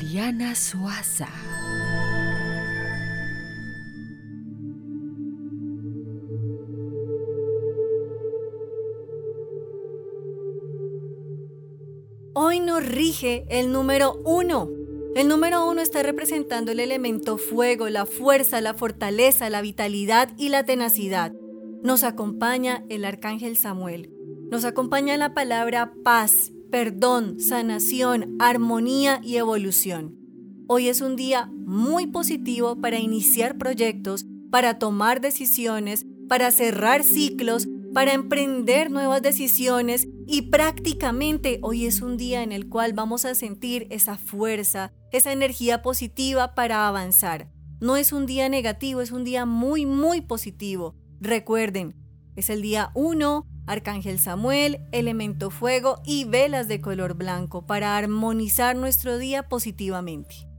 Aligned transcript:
Ana 0.00 0.54
Suaza. 0.54 1.28
Hoy 12.32 12.60
nos 12.60 12.84
rige 12.84 13.44
el 13.50 13.72
número 13.72 14.14
uno. 14.24 14.70
El 15.14 15.28
número 15.28 15.68
uno 15.68 15.82
está 15.82 16.02
representando 16.02 16.72
el 16.72 16.80
elemento 16.80 17.36
fuego, 17.36 17.88
la 17.88 18.06
fuerza, 18.06 18.60
la 18.60 18.74
fortaleza, 18.74 19.50
la 19.50 19.60
vitalidad 19.60 20.30
y 20.38 20.48
la 20.48 20.64
tenacidad. 20.64 21.32
Nos 21.82 22.04
acompaña 22.04 22.84
el 22.88 23.04
arcángel 23.04 23.56
Samuel. 23.56 24.10
Nos 24.50 24.64
acompaña 24.64 25.16
la 25.18 25.34
palabra 25.34 25.92
paz, 26.02 26.52
perdón, 26.70 27.40
sanación, 27.40 28.36
armonía 28.38 29.20
y 29.22 29.36
evolución. 29.36 30.16
Hoy 30.68 30.88
es 30.88 31.00
un 31.00 31.16
día 31.16 31.50
muy 31.52 32.06
positivo 32.06 32.80
para 32.80 32.98
iniciar 32.98 33.58
proyectos, 33.58 34.24
para 34.50 34.78
tomar 34.78 35.20
decisiones, 35.20 36.06
para 36.28 36.52
cerrar 36.52 37.02
ciclos, 37.02 37.66
para 37.92 38.12
emprender 38.12 38.90
nuevas 38.90 39.20
decisiones 39.20 40.06
y 40.26 40.42
prácticamente 40.42 41.58
hoy 41.62 41.86
es 41.86 42.02
un 42.02 42.16
día 42.16 42.44
en 42.44 42.52
el 42.52 42.68
cual 42.68 42.92
vamos 42.92 43.24
a 43.24 43.34
sentir 43.34 43.88
esa 43.90 44.16
fuerza, 44.16 44.92
esa 45.10 45.32
energía 45.32 45.82
positiva 45.82 46.54
para 46.54 46.86
avanzar. 46.86 47.50
No 47.80 47.96
es 47.96 48.12
un 48.12 48.26
día 48.26 48.48
negativo, 48.48 49.00
es 49.00 49.10
un 49.10 49.24
día 49.24 49.44
muy, 49.44 49.86
muy 49.86 50.20
positivo. 50.20 50.94
Recuerden, 51.20 51.96
es 52.36 52.48
el 52.48 52.62
día 52.62 52.92
1, 52.94 53.46
Arcángel 53.66 54.18
Samuel, 54.18 54.80
elemento 54.92 55.50
fuego 55.50 56.00
y 56.04 56.24
velas 56.24 56.68
de 56.68 56.80
color 56.80 57.14
blanco 57.14 57.66
para 57.66 57.96
armonizar 57.96 58.76
nuestro 58.76 59.18
día 59.18 59.48
positivamente. 59.48 60.49